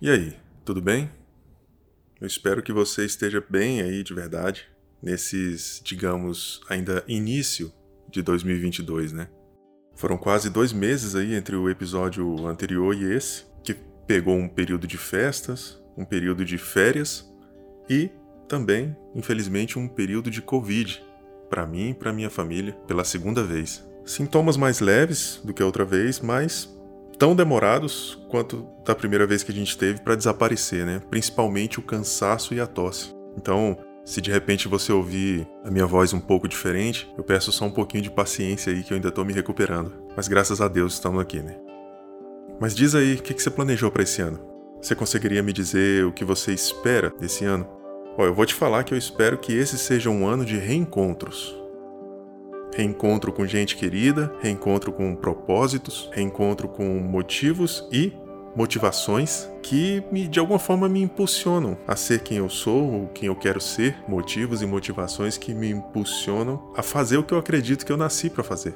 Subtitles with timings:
[0.00, 1.10] E aí, tudo bem?
[2.20, 4.68] Eu espero que você esteja bem aí de verdade,
[5.02, 7.72] nesses, digamos, ainda início
[8.10, 9.26] de 2022, né?
[9.94, 13.74] Foram quase dois meses aí entre o episódio anterior e esse, que
[14.06, 17.26] pegou um período de festas, um período de férias
[17.88, 18.10] e
[18.46, 21.02] também, infelizmente, um período de Covid,
[21.48, 23.82] para mim e para minha família, pela segunda vez.
[24.04, 26.75] Sintomas mais leves do que a outra vez, mas
[27.18, 31.00] tão demorados quanto da primeira vez que a gente teve para desaparecer, né?
[31.10, 33.14] Principalmente o cansaço e a tosse.
[33.36, 37.64] Então, se de repente você ouvir a minha voz um pouco diferente, eu peço só
[37.64, 39.92] um pouquinho de paciência aí que eu ainda tô me recuperando.
[40.16, 41.56] Mas graças a Deus estamos aqui, né?
[42.60, 44.40] Mas diz aí, o que, que você planejou para esse ano?
[44.80, 47.66] Você conseguiria me dizer o que você espera desse ano?
[48.16, 51.54] Ó, eu vou te falar que eu espero que esse seja um ano de reencontros.
[52.76, 58.12] Reencontro com gente querida, reencontro com propósitos, reencontro com motivos e
[58.54, 63.28] motivações que me, de alguma forma me impulsionam a ser quem eu sou ou quem
[63.28, 67.86] eu quero ser, motivos e motivações que me impulsionam a fazer o que eu acredito
[67.86, 68.74] que eu nasci para fazer.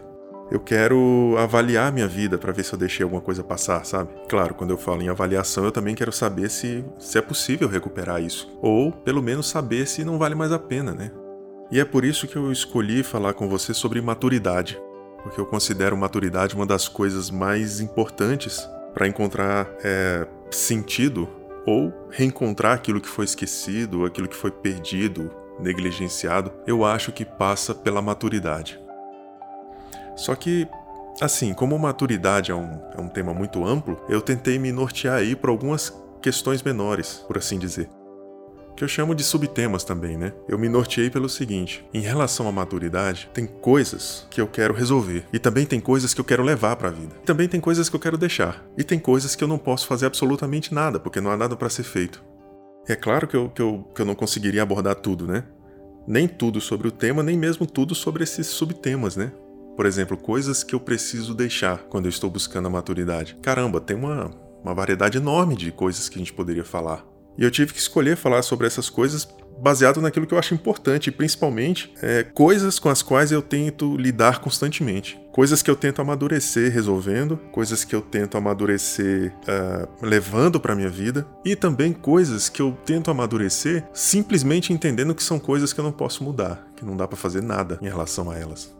[0.50, 4.10] Eu quero avaliar minha vida para ver se eu deixei alguma coisa passar, sabe?
[4.30, 8.22] Claro, quando eu falo em avaliação, eu também quero saber se, se é possível recuperar
[8.22, 8.50] isso.
[8.62, 11.12] Ou, pelo menos, saber se não vale mais a pena, né?
[11.70, 14.80] E é por isso que eu escolhi falar com você sobre maturidade,
[15.22, 21.28] porque eu considero maturidade uma das coisas mais importantes para encontrar é, sentido
[21.64, 26.52] ou reencontrar aquilo que foi esquecido, aquilo que foi perdido, negligenciado.
[26.66, 28.80] Eu acho que passa pela maturidade.
[30.16, 30.66] Só que,
[31.20, 35.36] assim, como maturidade é um, é um tema muito amplo, eu tentei me nortear aí
[35.36, 37.88] para algumas questões menores, por assim dizer
[38.80, 40.32] que eu chamo de subtemas também, né?
[40.48, 45.26] Eu me norteei pelo seguinte: em relação à maturidade, tem coisas que eu quero resolver
[45.30, 47.14] e também tem coisas que eu quero levar para a vida.
[47.22, 49.86] E também tem coisas que eu quero deixar e tem coisas que eu não posso
[49.86, 52.24] fazer absolutamente nada porque não há nada para ser feito.
[52.88, 55.44] É claro que eu, que, eu, que eu não conseguiria abordar tudo, né?
[56.08, 59.30] Nem tudo sobre o tema, nem mesmo tudo sobre esses subtemas, né?
[59.76, 63.36] Por exemplo, coisas que eu preciso deixar quando eu estou buscando a maturidade.
[63.42, 64.30] Caramba, tem uma,
[64.64, 67.09] uma variedade enorme de coisas que a gente poderia falar.
[67.40, 69.26] E eu tive que escolher falar sobre essas coisas
[69.60, 74.40] baseado naquilo que eu acho importante, principalmente é, coisas com as quais eu tento lidar
[74.40, 75.18] constantemente.
[75.32, 80.88] Coisas que eu tento amadurecer resolvendo, coisas que eu tento amadurecer uh, levando para minha
[80.88, 85.84] vida, e também coisas que eu tento amadurecer simplesmente entendendo que são coisas que eu
[85.84, 88.74] não posso mudar, que não dá para fazer nada em relação a elas.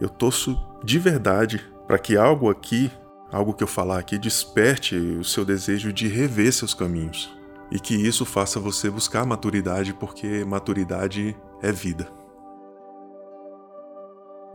[0.00, 2.90] Eu torço de verdade para que algo aqui,
[3.32, 7.39] algo que eu falar aqui, desperte o seu desejo de rever seus caminhos
[7.70, 12.08] e que isso faça você buscar maturidade, porque maturidade é vida.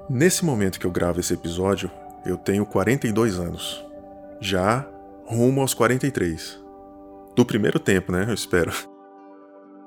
[0.09, 1.89] Nesse momento que eu gravo esse episódio,
[2.25, 3.83] eu tenho 42 anos,
[4.39, 4.87] já
[5.25, 6.63] rumo aos 43.
[7.35, 8.25] Do primeiro tempo, né?
[8.27, 8.71] Eu espero.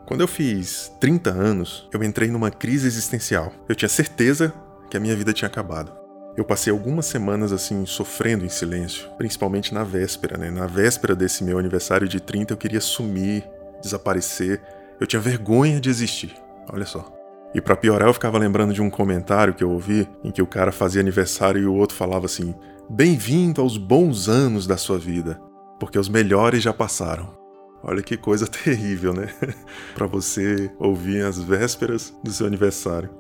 [0.07, 3.53] Quando eu fiz 30 anos, eu entrei numa crise existencial.
[3.69, 4.53] Eu tinha certeza
[4.91, 5.93] que a minha vida tinha acabado.
[6.39, 10.53] Eu passei algumas semanas assim sofrendo em silêncio, principalmente na véspera, né?
[10.53, 13.43] Na véspera desse meu aniversário de 30 eu queria sumir,
[13.83, 14.63] desaparecer.
[15.01, 16.33] Eu tinha vergonha de existir.
[16.73, 17.13] Olha só.
[17.53, 20.47] E para piorar, eu ficava lembrando de um comentário que eu ouvi em que o
[20.47, 22.55] cara fazia aniversário e o outro falava assim:
[22.89, 25.41] "Bem-vindo aos bons anos da sua vida,
[25.81, 27.37] porque os melhores já passaram".
[27.83, 29.27] Olha que coisa terrível, né?
[29.93, 33.11] para você ouvir as vésperas do seu aniversário.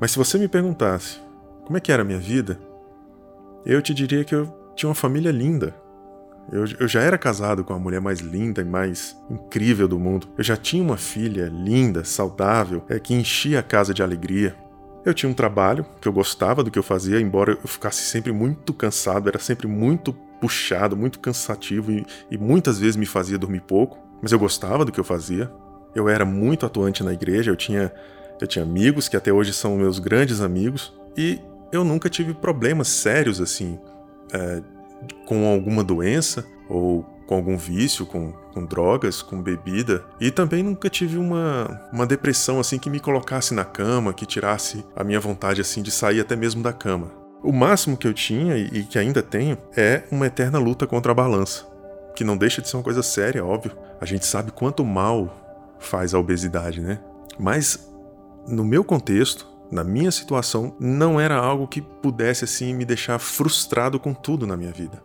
[0.00, 1.24] Mas se você me perguntasse
[1.66, 2.60] como é que era a minha vida?
[3.64, 4.46] Eu te diria que eu
[4.76, 5.74] tinha uma família linda.
[6.52, 10.28] Eu, eu, já era casado com a mulher mais linda e mais incrível do mundo.
[10.38, 14.54] Eu já tinha uma filha linda, saudável, é, que enchia a casa de alegria.
[15.04, 18.30] Eu tinha um trabalho que eu gostava do que eu fazia, embora eu ficasse sempre
[18.30, 23.62] muito cansado, era sempre muito puxado, muito cansativo e, e muitas vezes me fazia dormir
[23.62, 25.50] pouco, mas eu gostava do que eu fazia.
[25.96, 27.92] Eu era muito atuante na igreja, eu tinha,
[28.40, 31.40] eu tinha amigos que até hoje são meus grandes amigos, e
[31.72, 33.78] eu nunca tive problemas sérios assim,
[34.32, 34.62] é,
[35.26, 40.04] com alguma doença ou com algum vício, com, com drogas, com bebida.
[40.20, 44.84] E também nunca tive uma, uma depressão assim que me colocasse na cama, que tirasse
[44.94, 47.10] a minha vontade assim de sair até mesmo da cama.
[47.42, 51.12] O máximo que eu tinha e, e que ainda tenho é uma eterna luta contra
[51.12, 51.66] a balança,
[52.14, 53.72] que não deixa de ser uma coisa séria, óbvio.
[54.00, 57.00] A gente sabe quanto mal faz a obesidade, né?
[57.38, 57.90] Mas
[58.48, 63.98] no meu contexto, na minha situação, não era algo que pudesse assim me deixar frustrado
[63.98, 65.02] com tudo na minha vida.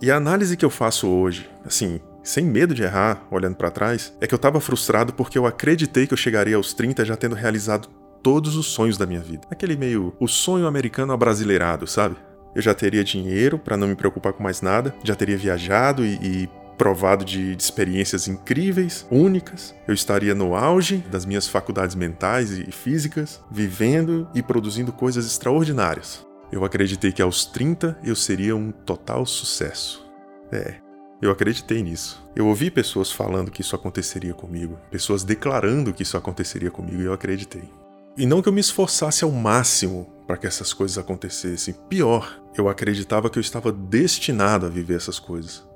[0.00, 4.12] E a análise que eu faço hoje, assim, sem medo de errar, olhando para trás,
[4.20, 7.34] é que eu estava frustrado porque eu acreditei que eu chegaria aos 30 já tendo
[7.34, 7.88] realizado
[8.22, 9.42] todos os sonhos da minha vida.
[9.50, 12.16] Aquele meio o sonho americano abrasileirado, sabe?
[12.54, 16.18] Eu já teria dinheiro para não me preocupar com mais nada, já teria viajado e,
[16.22, 16.48] e
[16.78, 19.74] provado de, de, experiências incríveis, únicas.
[19.86, 26.24] Eu estaria no auge das minhas faculdades mentais e físicas, vivendo e produzindo coisas extraordinárias.
[26.50, 30.08] Eu acreditei que aos 30 eu seria um total sucesso.
[30.50, 30.76] É,
[31.20, 32.24] eu acreditei nisso.
[32.34, 37.06] Eu ouvi pessoas falando que isso aconteceria comigo, pessoas declarando que isso aconteceria comigo e
[37.06, 37.68] eu acreditei.
[38.16, 41.74] E não que eu me esforçasse ao máximo para que essas coisas acontecessem.
[41.88, 45.67] Pior, eu acreditava que eu estava destinado a viver essas coisas.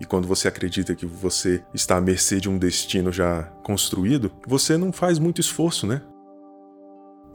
[0.00, 4.76] E quando você acredita que você está à mercê de um destino já construído, você
[4.76, 6.02] não faz muito esforço, né?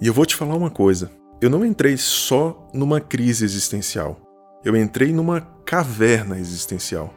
[0.01, 1.11] E eu vou te falar uma coisa:
[1.41, 4.19] eu não entrei só numa crise existencial.
[4.63, 7.13] Eu entrei numa caverna existencial.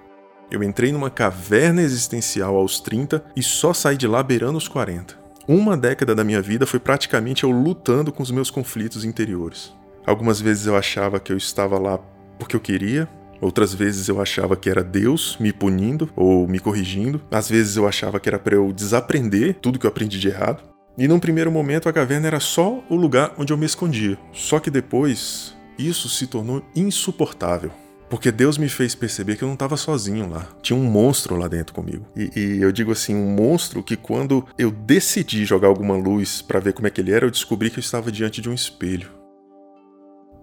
[0.48, 5.18] Eu entrei numa caverna existencial aos 30 e só saí de lá beirando os 40.
[5.48, 9.72] Uma década da minha vida foi praticamente eu lutando com os meus conflitos interiores.
[10.06, 11.98] Algumas vezes eu achava que eu estava lá
[12.38, 13.08] porque eu queria,
[13.42, 17.20] Outras vezes eu achava que era Deus me punindo ou me corrigindo.
[17.28, 20.62] Às vezes eu achava que era para eu desaprender tudo que eu aprendi de errado.
[20.96, 24.16] E num primeiro momento a caverna era só o lugar onde eu me escondia.
[24.32, 27.72] Só que depois isso se tornou insuportável.
[28.08, 30.46] Porque Deus me fez perceber que eu não estava sozinho lá.
[30.60, 32.06] Tinha um monstro lá dentro comigo.
[32.14, 36.60] E, e, eu digo assim, um monstro que quando eu decidi jogar alguma luz para
[36.60, 39.10] ver como é que ele era, eu descobri que eu estava diante de um espelho.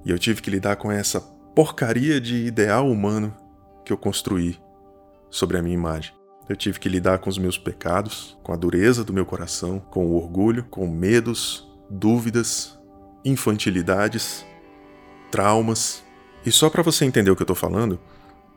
[0.04, 3.36] E eu tive que lidar com essa porcaria de ideal humano
[3.84, 4.60] que eu construí
[5.30, 6.14] sobre a minha imagem.
[6.48, 10.08] Eu tive que lidar com os meus pecados, com a dureza do meu coração, com
[10.08, 12.80] o orgulho, com medos, dúvidas,
[13.24, 14.46] infantilidades,
[15.32, 16.04] traumas.
[16.46, 18.00] E só para você entender o que eu tô falando,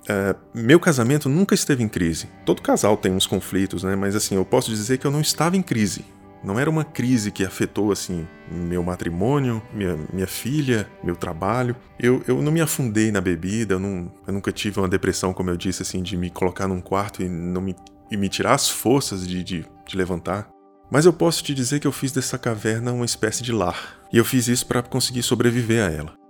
[0.08, 2.28] é, meu casamento nunca esteve em crise.
[2.46, 3.94] Todo casal tem uns conflitos, né?
[3.94, 6.04] Mas assim, eu posso dizer que eu não estava em crise.
[6.42, 11.74] Não era uma crise que afetou assim meu matrimônio, minha, minha filha, meu trabalho.
[11.98, 15.50] Eu, eu não me afundei na bebida, eu, não, eu nunca tive uma depressão, como
[15.50, 17.74] eu disse, assim, de me colocar num quarto e, não me,
[18.10, 20.48] e me tirar as forças de, de, de levantar.
[20.90, 24.00] Mas eu posso te dizer que eu fiz dessa caverna uma espécie de lar.
[24.12, 26.22] E eu fiz isso para conseguir sobreviver a ela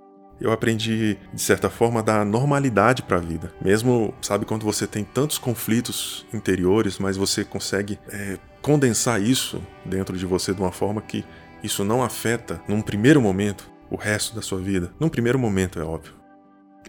[0.42, 3.52] eu aprendi, de certa forma, a dar normalidade para a vida.
[3.64, 10.16] Mesmo, sabe, quando você tem tantos conflitos interiores, mas você consegue é, condensar isso dentro
[10.16, 11.24] de você de uma forma que
[11.62, 14.92] isso não afeta, num primeiro momento, o resto da sua vida.
[14.98, 16.14] Num primeiro momento, é óbvio.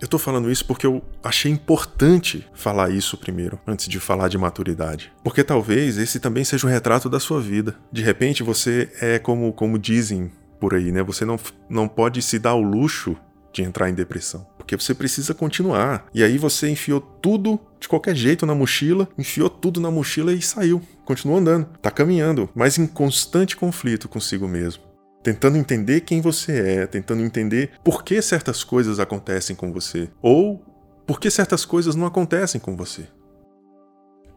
[0.02, 4.38] Eu tô falando isso porque eu achei importante falar isso primeiro, antes de falar de
[4.38, 5.12] maturidade.
[5.24, 7.76] Porque talvez esse também seja um retrato da sua vida.
[7.92, 11.04] De repente você é como, como dizem por aí, né?
[11.04, 13.16] Você não, não pode se dar o luxo
[13.54, 14.46] de entrar em depressão.
[14.58, 16.06] Porque você precisa continuar.
[16.14, 20.42] E aí você enfiou tudo de qualquer jeito na mochila, enfiou tudo na mochila e
[20.42, 20.82] saiu.
[21.06, 24.84] Continuou andando, tá caminhando, mas em constante conflito consigo mesmo.
[25.22, 30.10] Tentando entender quem você é, tentando entender por que certas coisas acontecem com você.
[30.22, 30.64] Ou
[31.06, 33.08] por que certas coisas não acontecem com você.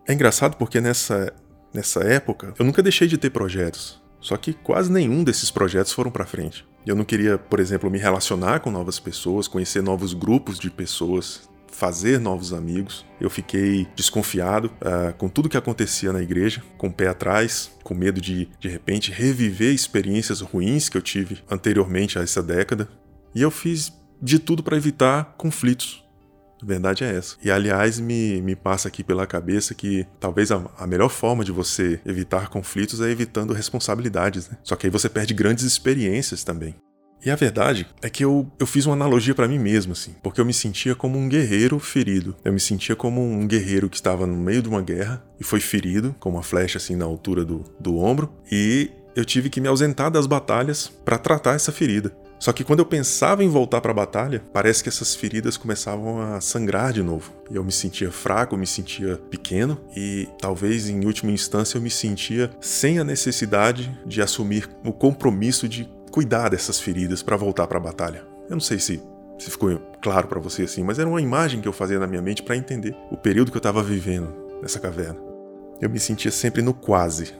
[0.06, 1.32] É engraçado porque nessa,
[1.74, 4.02] nessa época eu nunca deixei de ter projetos.
[4.20, 6.66] Só que quase nenhum desses projetos foram para frente.
[6.84, 11.48] Eu não queria, por exemplo, me relacionar com novas pessoas, conhecer novos grupos de pessoas,
[11.76, 13.04] fazer novos amigos.
[13.20, 17.94] Eu fiquei desconfiado uh, com tudo que acontecia na igreja, com o pé atrás, com
[17.94, 22.88] medo de, de repente, reviver experiências ruins que eu tive anteriormente a essa década.
[23.34, 23.92] E eu fiz
[24.22, 26.02] de tudo para evitar conflitos.
[26.62, 27.36] A verdade é essa.
[27.44, 31.52] E aliás, me, me passa aqui pela cabeça que talvez a, a, melhor forma de
[31.52, 34.56] você evitar conflitos é evitando responsabilidades, né?
[34.62, 36.74] Só que aí você perde grandes experiências também.
[37.24, 40.40] E a verdade é que eu, eu fiz uma analogia para mim mesmo, assim, porque
[40.40, 42.36] eu me sentia como um guerreiro ferido.
[42.44, 45.60] Eu me sentia como um guerreiro que estava no meio de uma guerra e foi
[45.60, 49.66] ferido, com uma flecha assim na altura do, do ombro, e eu tive que me
[49.66, 52.14] ausentar das batalhas para tratar essa ferida.
[52.38, 56.20] Só que quando eu pensava em voltar para a batalha, parece que essas feridas começavam
[56.20, 57.32] a sangrar de novo.
[57.50, 61.90] Eu me sentia fraco, eu me sentia pequeno e talvez em última instância eu me
[61.90, 67.76] sentia sem a necessidade de assumir o compromisso de cuidar dessas feridas para voltar para
[67.76, 68.24] a batalha.
[68.48, 69.02] Eu não sei se
[69.38, 72.22] se ficou claro para você assim, mas era uma imagem que eu fazia na minha
[72.22, 75.18] mente para entender o período que eu estava vivendo nessa caverna.
[75.78, 77.34] Eu me sentia sempre no quase.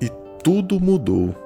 [0.00, 0.08] E
[0.42, 1.36] tudo mudou.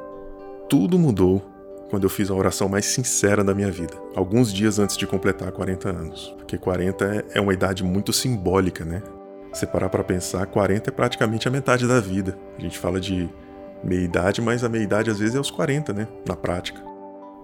[0.69, 1.45] Tudo mudou
[1.91, 5.51] quando eu fiz a oração mais sincera da minha vida, alguns dias antes de completar
[5.51, 6.33] 40 anos.
[6.39, 9.03] Porque 40 é uma idade muito simbólica, né?
[9.53, 12.39] Se parar para pensar, 40 é praticamente a metade da vida.
[12.57, 13.29] A gente fala de
[13.87, 16.09] meia-idade, mas a meia-idade às vezes é aos 40, né?
[16.27, 16.83] Na prática.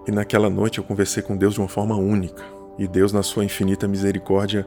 [0.06, 2.42] E naquela noite eu conversei com Deus de uma forma única.
[2.78, 4.66] E Deus, na sua infinita misericórdia,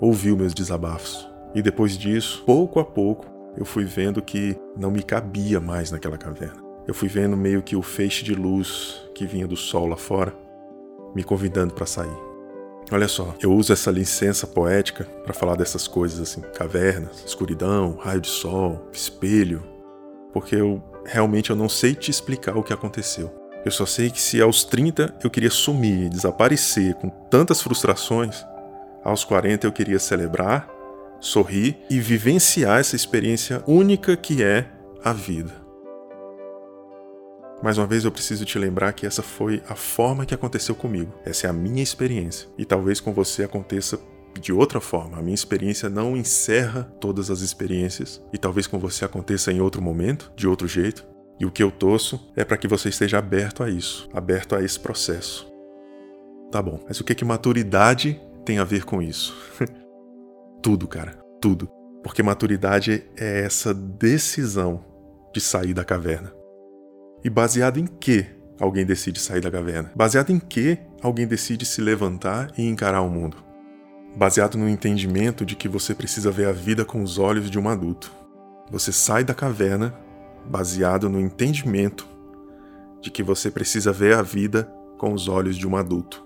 [0.00, 1.28] ouviu meus desabafos.
[1.54, 6.18] E depois disso, pouco a pouco, eu fui vendo que não me cabia mais naquela
[6.18, 6.62] caverna.
[6.86, 10.34] Eu fui vendo meio que o feixe de luz que vinha do sol lá fora,
[11.14, 12.16] me convidando para sair.
[12.90, 18.20] Olha só, eu uso essa licença poética para falar dessas coisas assim, cavernas, escuridão, raio
[18.20, 19.62] de sol, espelho,
[20.32, 23.32] porque eu realmente eu não sei te explicar o que aconteceu.
[23.64, 28.44] Eu só sei que se aos 30 eu queria sumir, desaparecer com tantas frustrações,
[29.02, 30.68] aos 40 eu queria celebrar,
[31.20, 34.66] sorrir e vivenciar essa experiência única que é
[35.02, 35.64] a vida.
[37.62, 41.14] Mais uma vez eu preciso te lembrar que essa foi a forma que aconteceu comigo.
[41.24, 42.46] Essa é a minha experiência.
[42.58, 43.98] E talvez com você aconteça
[44.40, 45.18] de outra forma.
[45.18, 49.82] A minha experiência não encerra todas as experiências e talvez com você aconteça em outro
[49.82, 51.06] momento, de outro jeito.
[51.38, 54.62] E o que eu torço é para que você esteja aberto a isso, aberto a
[54.62, 55.52] esse processo.
[56.50, 59.36] Tá bom, mas o que que maturidade tem a ver com isso?
[60.62, 61.68] tudo, cara, tudo.
[62.02, 64.84] Porque maturidade é essa decisão
[65.32, 66.32] de sair da caverna.
[67.24, 68.26] E baseado em que
[68.60, 69.90] alguém decide sair da caverna?
[69.96, 73.38] Baseado em que alguém decide se levantar e encarar o mundo?
[74.16, 77.68] Baseado no entendimento de que você precisa ver a vida com os olhos de um
[77.68, 78.12] adulto.
[78.70, 79.94] Você sai da caverna
[80.46, 82.06] baseado no entendimento
[83.00, 86.24] de que você precisa ver a vida com os olhos de um adulto.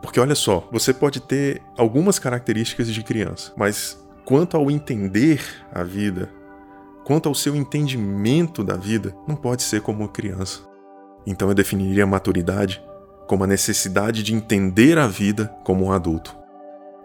[0.00, 5.42] Porque olha só, você pode ter algumas características de criança, mas quanto ao entender
[5.72, 6.30] a vida,
[7.04, 10.60] quanto ao seu entendimento da vida, não pode ser como criança.
[11.26, 12.82] Então eu definiria a maturidade
[13.26, 16.34] como a necessidade de entender a vida como um adulto.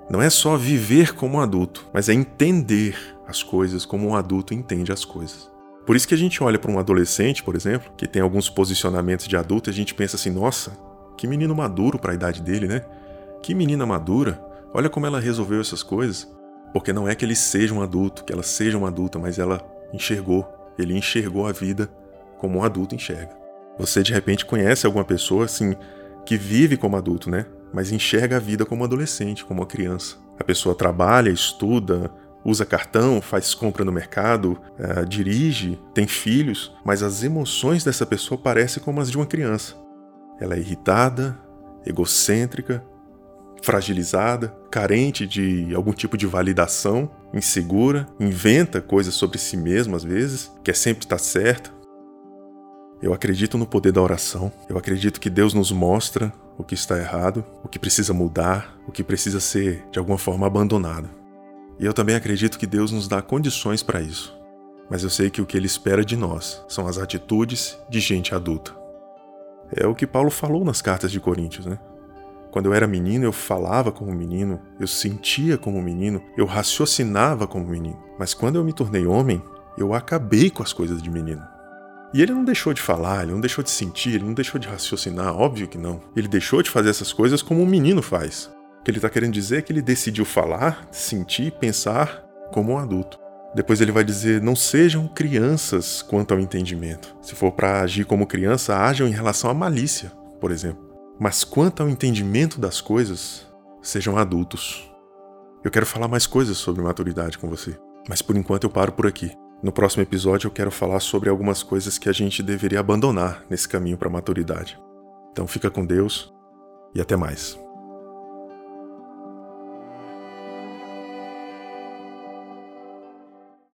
[0.09, 2.95] Não é só viver como adulto, mas é entender
[3.27, 5.51] as coisas como um adulto entende as coisas.
[5.85, 9.27] Por isso que a gente olha para um adolescente, por exemplo, que tem alguns posicionamentos
[9.27, 10.77] de adulto, e a gente pensa assim: nossa,
[11.17, 12.81] que menino maduro para a idade dele, né?
[13.41, 14.43] Que menina madura,
[14.73, 16.31] olha como ela resolveu essas coisas.
[16.71, 19.61] Porque não é que ele seja um adulto, que ela seja uma adulta, mas ela
[19.93, 20.47] enxergou.
[20.77, 21.87] Ele enxergou a vida
[22.39, 23.37] como um adulto enxerga.
[23.77, 25.75] Você de repente conhece alguma pessoa assim
[26.25, 27.45] que vive como adulto, né?
[27.73, 30.17] Mas enxerga a vida como adolescente, como uma criança.
[30.39, 32.11] A pessoa trabalha, estuda,
[32.45, 38.37] usa cartão, faz compra no mercado, uh, dirige, tem filhos, mas as emoções dessa pessoa
[38.37, 39.75] parecem como as de uma criança.
[40.39, 41.39] Ela é irritada,
[41.85, 42.83] egocêntrica,
[43.61, 50.51] fragilizada, carente de algum tipo de validação, insegura, inventa coisas sobre si mesma às vezes,
[50.63, 51.71] quer sempre estar certa.
[53.03, 54.49] Eu acredito no poder da oração.
[54.69, 58.93] Eu acredito que Deus nos mostra o que está errado, o que precisa mudar, o
[58.93, 61.09] que precisa ser de alguma forma abandonado.
[61.77, 64.33] E eu também acredito que Deus nos dá condições para isso.
[64.89, 68.33] Mas eu sei que o que ele espera de nós são as atitudes de gente
[68.33, 68.73] adulta.
[69.75, 71.77] É o que Paulo falou nas cartas de Coríntios, né?
[72.51, 77.67] Quando eu era menino, eu falava como menino, eu sentia como menino, eu raciocinava como
[77.67, 78.01] menino.
[78.17, 79.43] Mas quando eu me tornei homem,
[79.77, 81.52] eu acabei com as coisas de menino.
[82.13, 84.67] E ele não deixou de falar, ele não deixou de sentir, ele não deixou de
[84.67, 85.99] raciocinar, óbvio que não.
[86.15, 88.51] Ele deixou de fazer essas coisas como um menino faz.
[88.79, 92.77] O que ele está querendo dizer é que ele decidiu falar, sentir, pensar como um
[92.77, 93.17] adulto.
[93.55, 97.15] Depois ele vai dizer: não sejam crianças quanto ao entendimento.
[97.21, 100.93] Se for para agir como criança, ajam em relação à malícia, por exemplo.
[101.19, 103.47] Mas quanto ao entendimento das coisas,
[103.81, 104.89] sejam adultos.
[105.63, 107.75] Eu quero falar mais coisas sobre maturidade com você,
[108.07, 109.31] mas por enquanto eu paro por aqui.
[109.63, 113.67] No próximo episódio eu quero falar sobre algumas coisas que a gente deveria abandonar nesse
[113.67, 114.77] caminho para a maturidade.
[115.31, 116.33] Então fica com Deus
[116.93, 117.62] e até mais.